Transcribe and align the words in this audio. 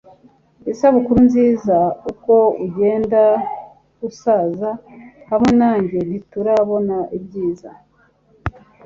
isabukuru 0.71 1.19
nziza 1.27 1.77
uko 2.11 2.33
ugenda 2.65 3.21
usaza 4.09 4.69
hamwe 5.29 5.51
nanjye, 5.61 5.97
ntiturabona 6.07 6.97
ibyiza 7.17 7.69